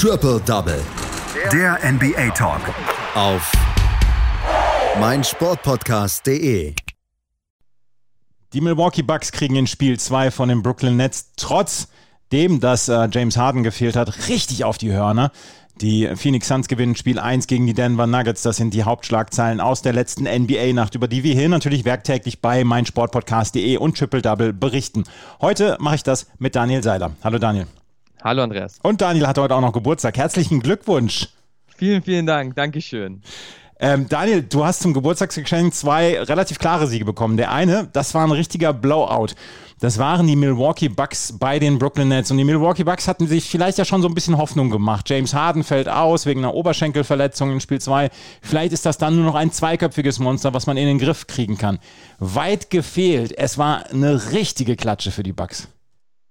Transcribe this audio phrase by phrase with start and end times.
[0.00, 0.80] Triple Double.
[1.52, 2.60] Der NBA Talk.
[3.16, 3.50] Auf
[5.00, 6.72] meinsportpodcast.de.
[8.52, 13.36] Die Milwaukee Bucks kriegen in Spiel 2 von den Brooklyn Nets trotzdem, dass äh, James
[13.36, 15.32] Harden gefehlt hat, richtig auf die Hörner.
[15.80, 18.42] Die Phoenix Suns gewinnen Spiel 1 gegen die Denver Nuggets.
[18.42, 22.62] Das sind die Hauptschlagzeilen aus der letzten NBA-Nacht, über die wir hier natürlich werktäglich bei
[22.62, 25.02] meinsportpodcast.de und Triple Double berichten.
[25.40, 27.10] Heute mache ich das mit Daniel Seiler.
[27.24, 27.66] Hallo Daniel.
[28.22, 28.78] Hallo Andreas.
[28.82, 30.16] Und Daniel hat heute auch noch Geburtstag.
[30.16, 31.28] Herzlichen Glückwunsch.
[31.76, 32.56] Vielen, vielen Dank.
[32.56, 33.22] Dankeschön.
[33.80, 37.36] Ähm, Daniel, du hast zum Geburtstagsgeschenk zwei relativ klare Siege bekommen.
[37.36, 39.34] Der eine, das war ein richtiger Blowout.
[39.78, 42.32] Das waren die Milwaukee Bucks bei den Brooklyn Nets.
[42.32, 45.08] Und die Milwaukee Bucks hatten sich vielleicht ja schon so ein bisschen Hoffnung gemacht.
[45.08, 48.10] James Harden fällt aus wegen einer Oberschenkelverletzung in Spiel 2.
[48.42, 51.56] Vielleicht ist das dann nur noch ein zweiköpfiges Monster, was man in den Griff kriegen
[51.56, 51.78] kann.
[52.18, 53.38] Weit gefehlt.
[53.38, 55.68] Es war eine richtige Klatsche für die Bucks.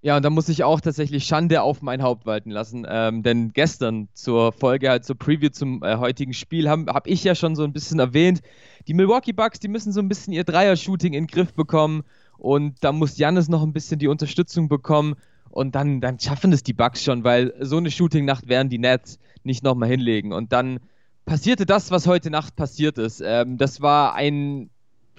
[0.01, 2.85] Ja, und da muss ich auch tatsächlich Schande auf mein Haupt walten lassen.
[2.87, 7.23] Ähm, denn gestern zur Folge, halt zur Preview zum äh, heutigen Spiel, habe hab ich
[7.23, 8.41] ja schon so ein bisschen erwähnt,
[8.87, 12.03] die Milwaukee Bucks, die müssen so ein bisschen ihr Dreier-Shooting in den Griff bekommen.
[12.37, 15.15] Und da muss Jannis noch ein bisschen die Unterstützung bekommen.
[15.49, 19.17] Und dann, dann schaffen es die Bucks schon, weil so eine Shooting-Nacht werden die Nets
[19.43, 20.31] nicht nochmal hinlegen.
[20.31, 20.79] Und dann
[21.25, 23.21] passierte das, was heute Nacht passiert ist.
[23.25, 24.69] Ähm, das war ein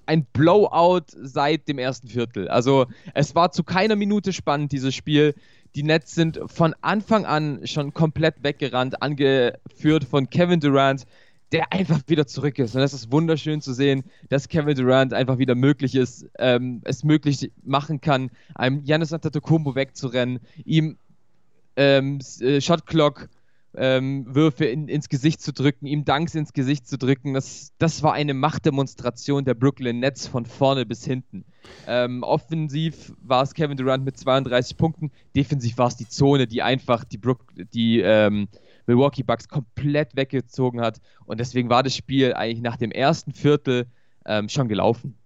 [0.09, 2.49] ein Blowout seit dem ersten Viertel.
[2.49, 5.35] Also es war zu keiner Minute spannend, dieses Spiel.
[5.75, 11.05] Die Nets sind von Anfang an schon komplett weggerannt, angeführt von Kevin Durant,
[11.53, 12.75] der einfach wieder zurück ist.
[12.75, 17.05] Und es ist wunderschön zu sehen, dass Kevin Durant einfach wieder möglich ist, ähm, es
[17.05, 20.97] möglich machen kann, einem Giannis Antetokounmpo wegzurennen, ihm
[21.77, 23.29] ähm, äh, Shotclock
[23.75, 27.35] ähm, Würfe in, ins Gesicht zu drücken, ihm Danks ins Gesicht zu drücken.
[27.35, 31.45] Das, das war eine Machtdemonstration der Brooklyn Nets von vorne bis hinten.
[31.87, 36.63] Ähm, offensiv war es Kevin Durant mit 32 Punkten, defensiv war es die Zone, die
[36.63, 38.49] einfach die, Brook, die ähm,
[38.87, 41.01] Milwaukee Bucks komplett weggezogen hat.
[41.27, 43.87] Und deswegen war das Spiel eigentlich nach dem ersten Viertel
[44.25, 45.18] ähm, schon gelaufen.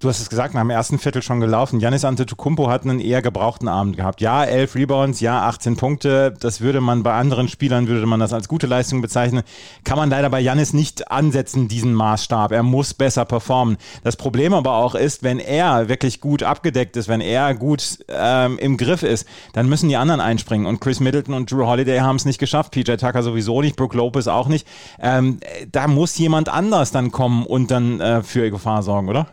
[0.00, 1.78] Du hast es gesagt, nach dem ersten Viertel schon gelaufen.
[1.78, 4.22] Janis Antetokounmpo hat einen eher gebrauchten Abend gehabt.
[4.22, 6.32] Ja, 11 Rebounds, ja, 18 Punkte.
[6.40, 9.42] Das würde man bei anderen Spielern, würde man das als gute Leistung bezeichnen.
[9.84, 12.50] Kann man leider bei Janis nicht ansetzen, diesen Maßstab.
[12.50, 13.76] Er muss besser performen.
[14.02, 18.56] Das Problem aber auch ist, wenn er wirklich gut abgedeckt ist, wenn er gut ähm,
[18.56, 20.66] im Griff ist, dann müssen die anderen einspringen.
[20.66, 22.72] Und Chris Middleton und Drew Holiday haben es nicht geschafft.
[22.72, 24.66] PJ Tucker sowieso nicht, Brooke Lopez auch nicht.
[24.98, 25.40] Ähm,
[25.70, 29.26] da muss jemand anders dann kommen und dann äh, für Gefahr sorgen, oder?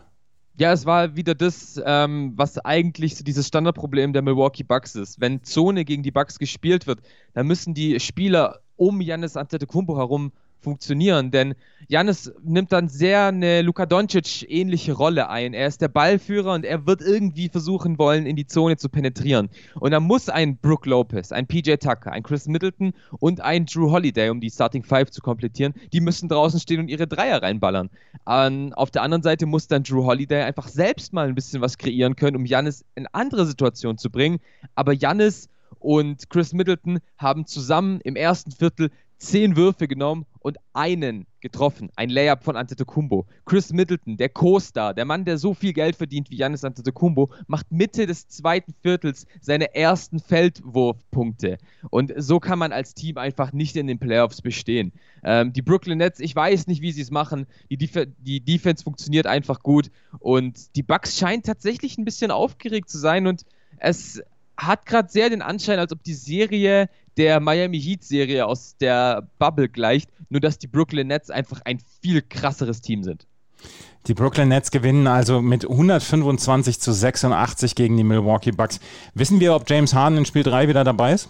[0.59, 5.21] Ja, es war wieder das, ähm, was eigentlich so dieses Standardproblem der Milwaukee Bucks ist.
[5.21, 7.01] Wenn Zone gegen die Bucks gespielt wird,
[7.33, 10.31] dann müssen die Spieler um Janis Antetokounmpo herum
[10.61, 11.55] funktionieren, denn
[11.89, 15.53] Janis nimmt dann sehr eine Luka Doncic ähnliche Rolle ein.
[15.53, 19.49] Er ist der Ballführer und er wird irgendwie versuchen wollen, in die Zone zu penetrieren.
[19.79, 23.89] Und da muss ein Brook Lopez, ein PJ Tucker, ein Chris Middleton und ein Drew
[23.91, 27.89] Holiday, um die Starting Five zu komplettieren, die müssen draußen stehen und ihre Dreier reinballern.
[28.25, 31.77] Um, auf der anderen Seite muss dann Drew Holiday einfach selbst mal ein bisschen was
[31.77, 34.39] kreieren können, um Janis in andere Situationen zu bringen.
[34.75, 41.25] Aber Janis und Chris Middleton haben zusammen im ersten Viertel zehn Würfe genommen und einen
[41.41, 41.89] getroffen.
[41.95, 43.25] Ein Layup von Antetokounmpo.
[43.45, 47.71] Chris Middleton, der Co-Star, der Mann, der so viel Geld verdient wie Giannis Antetokounmpo, macht
[47.71, 51.57] Mitte des zweiten Viertels seine ersten Feldwurfpunkte.
[51.89, 54.93] Und so kann man als Team einfach nicht in den Playoffs bestehen.
[55.23, 57.47] Ähm, die Brooklyn Nets, ich weiß nicht, wie sie es machen.
[57.69, 59.91] Die, Def die Defense funktioniert einfach gut.
[60.19, 63.43] Und die Bucks scheinen tatsächlich ein bisschen aufgeregt zu sein und
[63.79, 64.21] es
[64.57, 69.27] hat gerade sehr den Anschein, als ob die Serie der Miami Heat Serie aus der
[69.39, 73.25] Bubble gleicht, nur dass die Brooklyn Nets einfach ein viel krasseres Team sind.
[74.07, 78.79] Die Brooklyn Nets gewinnen also mit 125 zu 86 gegen die Milwaukee Bucks.
[79.13, 81.27] Wissen wir, ob James Harden in Spiel 3 wieder dabei ist?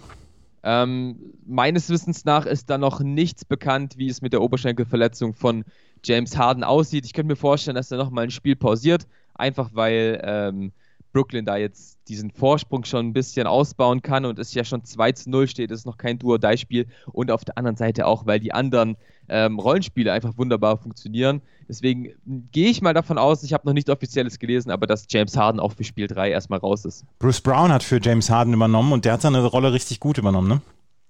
[0.63, 5.63] Ähm, meines Wissens nach ist da noch nichts bekannt, wie es mit der Oberschenkelverletzung von
[6.03, 7.05] James Harden aussieht.
[7.05, 10.71] Ich könnte mir vorstellen, dass er nochmal ein Spiel pausiert, einfach weil ähm,
[11.17, 15.13] Brooklyn da jetzt diesen Vorsprung schon ein bisschen ausbauen kann und es ja schon 2
[15.13, 18.53] zu 0 steht, ist noch kein Duo-Die-Spiel und auf der anderen Seite auch, weil die
[18.53, 18.97] anderen
[19.27, 21.41] ähm, Rollenspiele einfach wunderbar funktionieren.
[21.67, 22.13] Deswegen
[22.51, 25.59] gehe ich mal davon aus, ich habe noch nicht offizielles gelesen, aber dass James Harden
[25.59, 27.03] auch für Spiel 3 erstmal raus ist.
[27.17, 30.47] Bruce Brown hat für James Harden übernommen und der hat seine Rolle richtig gut übernommen,
[30.47, 30.61] ne?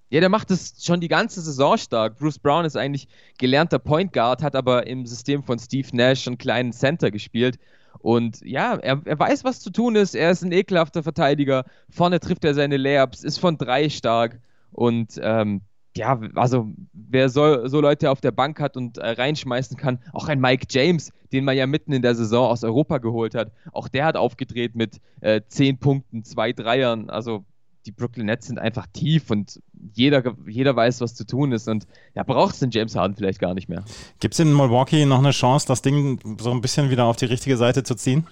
[0.10, 2.18] Ja, der macht es schon die ganze Saison stark.
[2.18, 6.38] Bruce Brown ist eigentlich gelernter Point Guard, hat aber im System von Steve Nash einen
[6.38, 7.60] kleinen Center gespielt
[8.00, 10.16] und ja, er, er weiß, was zu tun ist.
[10.16, 11.66] Er ist ein ekelhafter Verteidiger.
[11.90, 14.40] Vorne trifft er seine Layups, ist von drei stark.
[14.72, 15.62] Und ähm,
[15.96, 20.28] ja, also wer so, so, Leute auf der Bank hat und äh, reinschmeißen kann, auch
[20.28, 23.88] ein Mike James, den man ja mitten in der Saison aus Europa geholt hat, auch
[23.88, 27.10] der hat aufgedreht mit äh, zehn Punkten, zwei Dreiern.
[27.10, 27.46] Also
[27.88, 29.62] die Brooklyn Nets sind einfach tief und
[29.94, 31.68] jeder, jeder weiß, was zu tun ist.
[31.68, 33.84] Und ja, braucht es den James Harden vielleicht gar nicht mehr.
[34.20, 37.26] Gibt es in Milwaukee noch eine Chance, das Ding so ein bisschen wieder auf die
[37.26, 38.28] richtige Seite zu ziehen?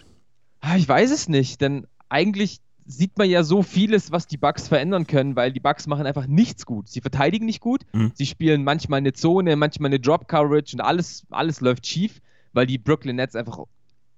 [0.60, 4.68] Ah, ich weiß es nicht, denn eigentlich sieht man ja so vieles, was die Bugs
[4.68, 6.88] verändern können, weil die Bugs machen einfach nichts gut.
[6.88, 8.12] Sie verteidigen nicht gut, mhm.
[8.14, 12.22] sie spielen manchmal eine Zone, manchmal eine Drop Coverage und alles, alles läuft schief,
[12.54, 13.60] weil die Brooklyn Nets einfach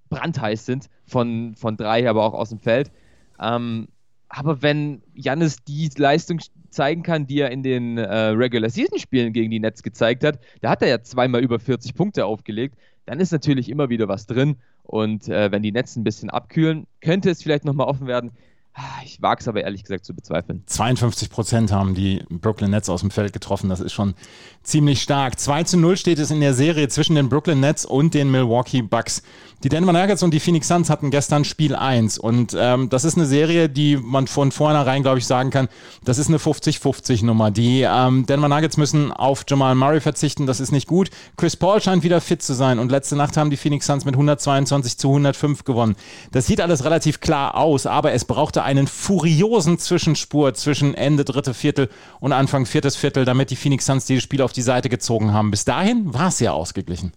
[0.09, 2.91] brandheiß sind von, von drei, aber auch aus dem Feld.
[3.39, 3.87] Ähm,
[4.29, 6.39] aber wenn Jannis die Leistung
[6.69, 10.39] zeigen kann, die er in den äh, Regular Season Spielen gegen die Nets gezeigt hat,
[10.61, 12.75] da hat er ja zweimal über 40 Punkte aufgelegt,
[13.05, 14.57] dann ist natürlich immer wieder was drin.
[14.83, 18.31] Und äh, wenn die Nets ein bisschen abkühlen, könnte es vielleicht nochmal offen werden.
[18.79, 20.61] Ah, ich wage es aber ehrlich gesagt zu bezweifeln.
[20.67, 23.69] 52 Prozent haben die Brooklyn Nets aus dem Feld getroffen.
[23.69, 24.13] Das ist schon
[24.61, 25.39] ziemlich stark.
[25.39, 28.83] 2 zu 0 steht es in der Serie zwischen den Brooklyn Nets und den Milwaukee
[28.83, 29.23] Bucks.
[29.63, 33.17] Die Denver Nuggets und die Phoenix Suns hatten gestern Spiel 1 und ähm, das ist
[33.17, 35.67] eine Serie, die man von vornherein, glaube ich, sagen kann,
[36.03, 37.49] das ist eine 50-50 Nummer.
[37.49, 41.09] Die ähm, Denver Nuggets müssen auf Jamal Murray verzichten, das ist nicht gut.
[41.37, 44.13] Chris Paul scheint wieder fit zu sein und letzte Nacht haben die Phoenix Suns mit
[44.13, 45.95] 122 zu 105 gewonnen.
[46.31, 51.53] Das sieht alles relativ klar aus, aber es brauchte einen furiosen Zwischenspur zwischen Ende dritte
[51.53, 51.87] Viertel
[52.19, 55.51] und Anfang viertes Viertel, damit die Phoenix Suns dieses Spiel auf die Seite gezogen haben.
[55.51, 57.13] Bis dahin war es ja ausgeglichen.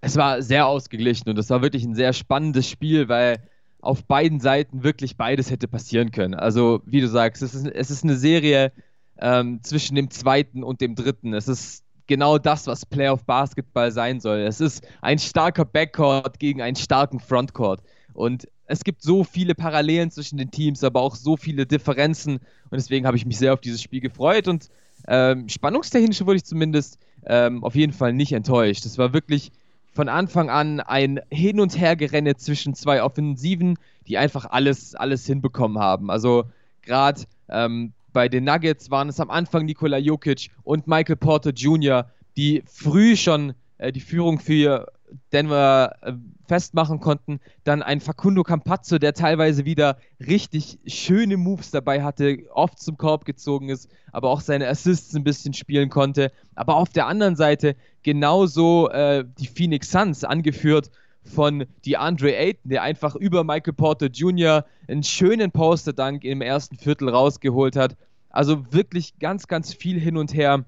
[0.00, 3.36] Es war sehr ausgeglichen und es war wirklich ein sehr spannendes Spiel, weil
[3.82, 6.32] auf beiden Seiten wirklich beides hätte passieren können.
[6.32, 8.72] Also, wie du sagst, es ist, es ist eine Serie
[9.18, 11.34] ähm, zwischen dem zweiten und dem dritten.
[11.34, 14.38] Es ist genau das, was Playoff Basketball sein soll.
[14.38, 17.82] Es ist ein starker Backcourt gegen einen starken Frontcourt.
[18.16, 22.36] Und es gibt so viele Parallelen zwischen den Teams, aber auch so viele Differenzen.
[22.36, 24.48] Und deswegen habe ich mich sehr auf dieses Spiel gefreut.
[24.48, 24.70] Und
[25.06, 28.86] ähm, spannungstechnisch wurde ich zumindest ähm, auf jeden Fall nicht enttäuscht.
[28.86, 29.52] Es war wirklich
[29.92, 33.78] von Anfang an ein Hin- und Hergerenne zwischen zwei Offensiven,
[34.08, 36.10] die einfach alles, alles hinbekommen haben.
[36.10, 36.44] Also
[36.82, 42.10] gerade ähm, bei den Nuggets waren es am Anfang Nikola Jokic und Michael Porter Jr.,
[42.36, 44.86] die früh schon äh, die Führung für
[45.32, 46.12] Denver äh,
[46.46, 47.40] festmachen konnten.
[47.64, 53.24] Dann ein Facundo Campazzo, der teilweise wieder richtig schöne Moves dabei hatte, oft zum Korb
[53.24, 56.32] gezogen ist, aber auch seine Assists ein bisschen spielen konnte.
[56.54, 60.90] Aber auf der anderen Seite genauso äh, die Phoenix Suns, angeführt
[61.24, 64.64] von DeAndre Ayton, der einfach über Michael Porter Jr.
[64.88, 67.96] einen schönen Poster-Dank im ersten Viertel rausgeholt hat.
[68.30, 70.64] Also wirklich ganz, ganz viel hin und her.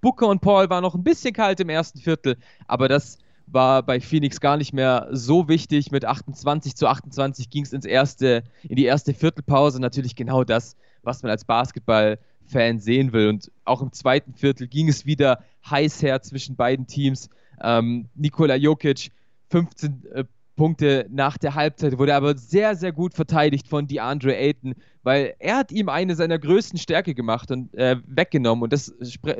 [0.00, 2.36] Booker und Paul waren noch ein bisschen kalt im ersten Viertel,
[2.66, 5.90] aber das war bei Phoenix gar nicht mehr so wichtig.
[5.90, 9.80] Mit 28 zu 28 ging es ins erste, in die erste Viertelpause.
[9.80, 13.28] Natürlich genau das, was man als Basketball-Fan sehen will.
[13.28, 17.30] Und auch im zweiten Viertel ging es wieder heiß her zwischen beiden Teams.
[17.62, 19.10] Ähm, Nikola Jokic
[19.50, 20.24] 15 äh,
[20.56, 25.58] Punkte nach der Halbzeit, wurde aber sehr, sehr gut verteidigt von DeAndre Ayton, weil er
[25.58, 28.64] hat ihm eine seiner größten Stärke gemacht und äh, weggenommen.
[28.64, 28.92] Und das,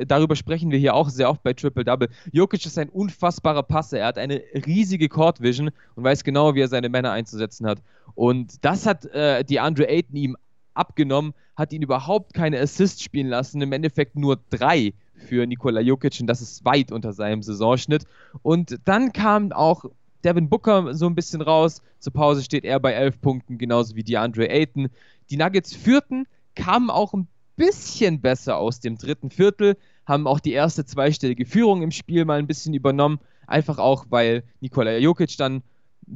[0.07, 2.09] darüber sprechen wir hier auch sehr oft bei Triple Double.
[2.31, 3.99] Jokic ist ein unfassbarer Passer.
[3.99, 7.81] Er hat eine riesige Court Vision und weiß genau, wie er seine Männer einzusetzen hat.
[8.15, 10.37] Und das hat äh, DeAndre Ayton ihm
[10.75, 16.19] abgenommen, hat ihn überhaupt keine Assists spielen lassen, im Endeffekt nur drei für Nikola Jokic
[16.21, 18.03] und das ist weit unter seinem Saisonschnitt.
[18.43, 19.85] Und dann kam auch
[20.23, 21.81] Devin Booker so ein bisschen raus.
[21.99, 24.89] Zur Pause steht er bei elf Punkten, genauso wie DeAndre Ayton.
[25.29, 30.53] Die Nuggets führten, kamen auch ein bisschen besser aus dem dritten Viertel, haben auch die
[30.53, 33.19] erste zweistellige Führung im Spiel mal ein bisschen übernommen.
[33.47, 35.63] Einfach auch, weil Nikola Jokic dann ein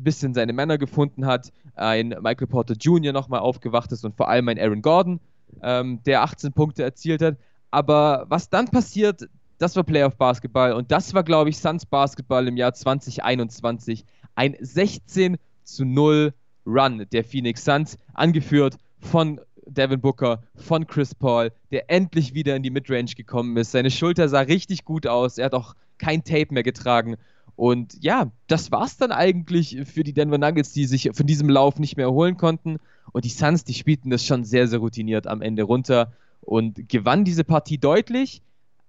[0.03, 3.12] bisschen seine Männer gefunden hat, ein Michael Porter Jr.
[3.12, 5.20] nochmal aufgewacht ist und vor allem ein Aaron Gordon,
[5.62, 7.38] ähm, der 18 Punkte erzielt hat.
[7.72, 9.27] Aber was dann passiert,
[9.62, 14.06] das war Playoff Basketball und das war, glaube ich, Suns Basketball im Jahr 2021.
[14.34, 16.34] Ein 16 zu 0
[16.65, 22.63] Run der Phoenix Suns, angeführt von Devin Booker, von Chris Paul, der endlich wieder in
[22.63, 23.72] die Midrange gekommen ist.
[23.72, 25.38] Seine Schulter sah richtig gut aus.
[25.38, 27.18] Er hat auch kein Tape mehr getragen.
[27.56, 31.50] Und ja, das war es dann eigentlich für die Denver Nuggets, die sich von diesem
[31.50, 32.77] Lauf nicht mehr erholen konnten.
[33.12, 37.25] Und die Suns, die spielten das schon sehr, sehr routiniert am Ende runter und gewannen
[37.25, 38.41] diese Partie deutlich.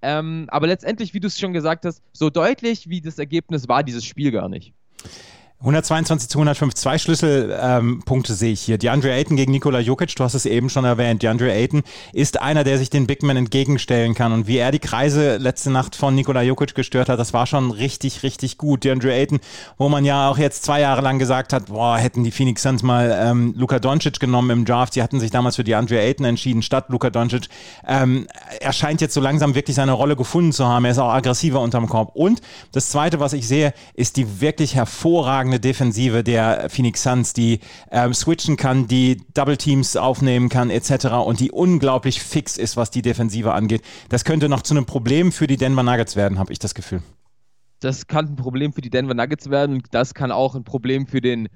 [0.02, 3.85] Ähm, aber letztendlich, wie du es schon gesagt hast, so deutlich wie das Ergebnis war
[3.85, 4.75] dieses Spiel gar nicht.
[5.62, 8.78] 122 zu 105, zwei Schlüsselpunkte ähm, sehe ich hier.
[8.78, 11.23] DeAndre Ayton gegen Nikola Jokic, du hast es eben schon erwähnt.
[11.23, 14.33] DeAndre Ayton ist einer, der sich den Big Man entgegenstellen kann.
[14.33, 17.71] Und wie er die Kreise letzte Nacht von Nikola Jokic gestört hat, das war schon
[17.71, 18.83] richtig, richtig gut.
[18.83, 19.38] DeAndre Ayton,
[19.78, 22.83] wo man ja auch jetzt zwei Jahre lang gesagt hat, boah, hätten die Phoenix Suns
[22.83, 24.95] mal ähm, Luka Doncic genommen im Draft.
[24.95, 27.47] Sie hatten sich damals für DeAndre Ayton entschieden, statt Luka Doncic.
[27.87, 28.26] Ähm,
[28.59, 30.87] er scheint jetzt so langsam wirklich seine Rolle gefunden zu haben.
[30.87, 32.16] Er ist auch aggressiver unterm Korb.
[32.16, 32.40] Und
[32.73, 37.61] das Zweite, was ich sehe, ist die wirklich hervorragende herausragende Defensive der Phoenix Suns, die
[37.90, 41.06] ähm, switchen kann, die Double Teams aufnehmen kann, etc.
[41.26, 43.82] und die unglaublich fix ist, was die Defensive angeht.
[44.09, 47.02] Das könnte noch zu einem Problem für die Denver Nuggets werden, habe ich das Gefühl.
[47.80, 51.06] Das kann ein Problem für die Denver Nuggets werden und das kann auch ein Problem
[51.06, 51.49] für den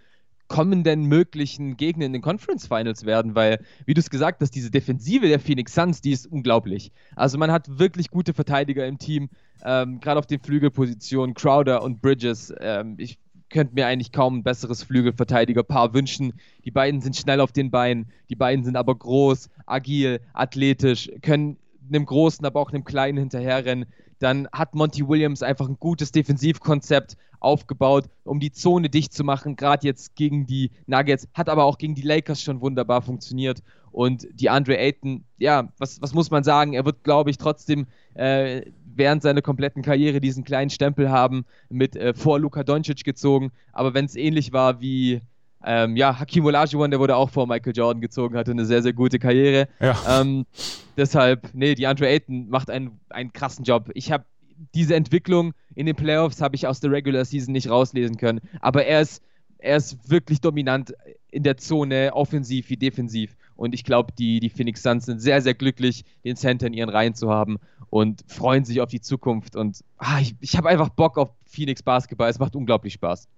[0.48, 4.70] kommenden möglichen Gegner in den Conference Finals werden, weil, wie du es gesagt hast, diese
[4.70, 6.92] Defensive der Phoenix Suns, die ist unglaublich.
[7.16, 9.28] Also man hat wirklich gute Verteidiger im Team,
[9.64, 12.54] ähm, gerade auf den Flügelpositionen, Crowder und Bridges.
[12.60, 13.18] Ähm, ich
[13.50, 16.34] könnte mir eigentlich kaum ein besseres Flügelverteidigerpaar wünschen.
[16.64, 21.58] Die beiden sind schnell auf den Beinen, die beiden sind aber groß, agil, athletisch, können
[21.88, 23.86] einem Großen, aber auch einem Kleinen hinterherrennen.
[24.18, 29.56] Dann hat Monty Williams einfach ein gutes Defensivkonzept aufgebaut, um die Zone dicht zu machen,
[29.56, 33.62] gerade jetzt gegen die Nuggets, hat aber auch gegen die Lakers schon wunderbar funktioniert.
[33.92, 36.74] Und die Andre Ayton, ja, was, was muss man sagen?
[36.74, 38.62] Er wird, glaube ich, trotzdem äh,
[38.96, 43.52] während seiner kompletten Karriere diesen kleinen Stempel haben, mit äh, vor Luka Doncic gezogen.
[43.72, 45.20] Aber wenn es ähnlich war wie
[45.64, 48.92] ähm, ja, Hakim Olajuwon, der wurde auch vor Michael Jordan gezogen, hatte eine sehr, sehr
[48.92, 49.68] gute Karriere.
[49.80, 49.96] Ja.
[50.20, 50.46] Ähm,
[50.96, 53.90] deshalb, nee, die Andre Ayton macht einen, einen krassen Job.
[53.94, 54.24] Ich habe
[54.74, 58.40] diese Entwicklung in den Playoffs habe ich aus der Regular Season nicht rauslesen können.
[58.60, 59.22] Aber er ist,
[59.58, 60.94] er ist wirklich dominant
[61.30, 63.36] in der Zone, offensiv wie defensiv.
[63.56, 66.90] Und ich glaube, die, die Phoenix Suns sind sehr, sehr glücklich, den Center in ihren
[66.90, 67.58] Reihen zu haben
[67.90, 69.56] und freuen sich auf die Zukunft.
[69.56, 72.28] Und ah, ich, ich habe einfach Bock auf Phoenix Basketball.
[72.28, 73.28] Es macht unglaublich Spaß.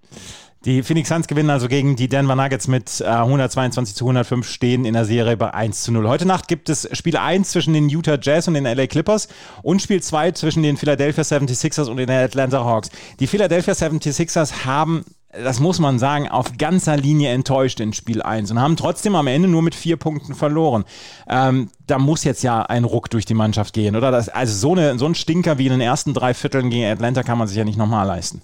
[0.65, 4.85] Die Phoenix Suns gewinnen also gegen die Denver Nuggets mit äh, 122 zu 105, stehen
[4.85, 6.09] in der Serie bei 1 zu 0.
[6.09, 9.29] Heute Nacht gibt es Spiel 1 zwischen den Utah Jazz und den LA Clippers
[9.63, 12.91] und Spiel 2 zwischen den Philadelphia 76ers und den Atlanta Hawks.
[13.21, 18.51] Die Philadelphia 76ers haben das muss man sagen, auf ganzer Linie enttäuscht in Spiel 1
[18.51, 20.85] und haben trotzdem am Ende nur mit vier Punkten verloren.
[21.29, 24.11] Ähm, da muss jetzt ja ein Ruck durch die Mannschaft gehen, oder?
[24.11, 27.23] Das, also so, eine, so ein Stinker wie in den ersten drei Vierteln gegen Atlanta
[27.23, 28.41] kann man sich ja nicht nochmal leisten.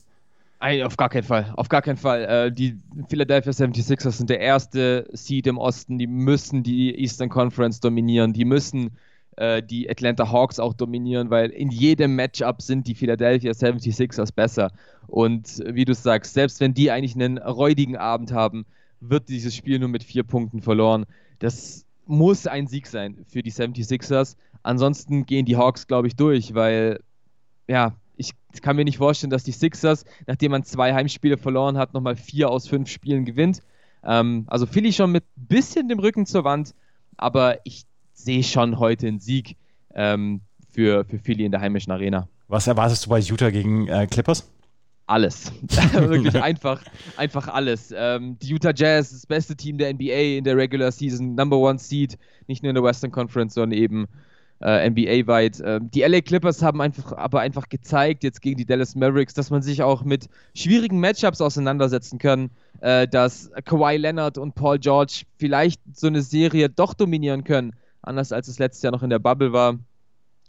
[0.61, 2.25] Auf gar keinen Fall, auf gar keinen Fall.
[2.25, 7.81] Äh, die Philadelphia 76ers sind der erste Seed im Osten, die müssen die Eastern Conference
[7.81, 8.97] dominieren, die müssen
[9.37, 14.71] äh, die Atlanta Hawks auch dominieren, weil in jedem Matchup sind die Philadelphia 76ers besser.
[15.07, 18.67] Und wie du sagst, selbst wenn die eigentlich einen räudigen Abend haben,
[19.01, 21.05] wird dieses Spiel nur mit vier Punkten verloren.
[21.39, 24.37] Das muss ein Sieg sein für die 76ers.
[24.63, 27.01] Ansonsten gehen die Hawks, glaube ich, durch, weil
[27.69, 31.95] ja, ich kann mir nicht vorstellen, dass die Sixers, nachdem man zwei Heimspiele verloren hat,
[31.95, 33.63] nochmal vier aus fünf Spielen gewinnt.
[34.05, 36.75] Ähm, also Philly schon mit bisschen dem Rücken zur Wand,
[37.17, 39.57] aber ich sehe schon heute einen Sieg
[39.95, 40.41] ähm,
[40.71, 42.29] für, für Philly in der heimischen Arena.
[42.49, 44.51] Was erwartest du bei Utah gegen äh, Clippers?
[45.07, 45.53] Alles.
[45.93, 46.81] Wirklich einfach,
[47.17, 47.93] einfach alles.
[47.97, 51.79] Ähm, die Utah Jazz, das beste Team der NBA in der Regular Season, Number One
[51.79, 54.07] Seed, nicht nur in der Western Conference, sondern eben
[54.63, 55.61] äh, NBA-weit.
[55.61, 59.51] Äh, die LA Clippers haben einfach, aber einfach gezeigt, jetzt gegen die Dallas Mavericks, dass
[59.51, 65.25] man sich auch mit schwierigen Matchups auseinandersetzen kann, äh, dass Kawhi Leonard und Paul George
[65.37, 69.19] vielleicht so eine Serie doch dominieren können anders als es letztes Jahr noch in der
[69.19, 69.79] Bubble war.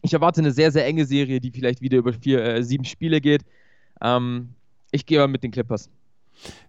[0.02, 3.22] Ich erwarte eine sehr, sehr enge Serie, die vielleicht wieder über vier, äh, sieben Spiele
[3.22, 3.44] geht.
[4.02, 4.54] Ähm,
[4.92, 5.90] ich gehe mal mit den Clippers.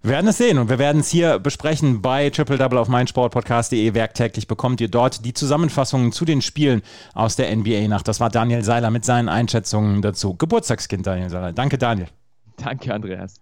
[0.02, 3.94] Wir werden es sehen und wir werden es hier besprechen bei Triple Double auf meinsportpodcast.de.
[3.94, 6.82] Werktäglich bekommt ihr dort die Zusammenfassungen zu den Spielen
[7.14, 8.06] aus der NBA-Nacht.
[8.06, 10.34] Das war Daniel Seiler mit seinen Einschätzungen dazu.
[10.34, 11.52] Geburtstagskind Daniel Seiler.
[11.52, 12.08] Danke, Daniel.
[12.56, 13.40] Danke, Andreas.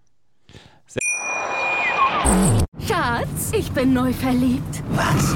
[2.87, 4.83] Schatz, ich bin neu verliebt.
[4.89, 5.35] Was?